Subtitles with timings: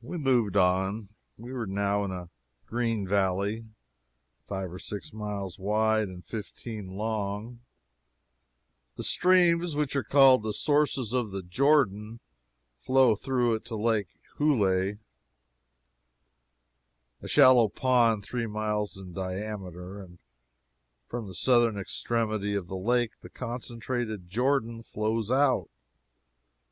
[0.00, 1.08] We moved on.
[1.36, 2.30] We were now in a
[2.66, 3.64] green valley,
[4.46, 7.58] five or six miles wide and fifteen long.
[8.94, 12.20] The streams which are called the sources of the Jordan
[12.78, 14.98] flow through it to Lake Huleh,
[17.20, 20.20] a shallow pond three miles in diameter, and
[21.08, 25.68] from the southern extremity of the Lake the concentrated Jordan flows out.